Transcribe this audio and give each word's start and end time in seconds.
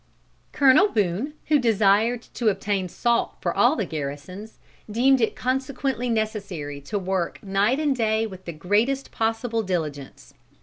Colonel 0.51 0.87
Boone, 0.87 1.33
who 1.45 1.59
desired 1.59 2.23
to 2.33 2.47
obtain 2.47 2.89
salt 2.89 3.35
for 3.39 3.55
all 3.55 3.75
the 3.75 3.85
garrisons, 3.85 4.57
deemed 4.89 5.21
it 5.21 5.35
consequently 5.35 6.09
necessary 6.09 6.81
to 6.81 6.97
work 6.97 7.37
night 7.43 7.79
and 7.79 7.95
day 7.95 8.25
with 8.25 8.45
the 8.45 8.51
greatest 8.51 9.11
possible 9.11 9.61
diligence. 9.61 10.33